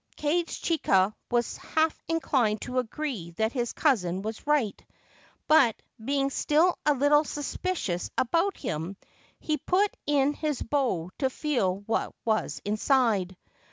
[0.17, 4.83] Kage chika was half inclined to agree that his cousin was right;
[5.47, 8.97] but, being still a little suspicious about him,
[9.39, 13.37] he put in his bow to feel what was inside.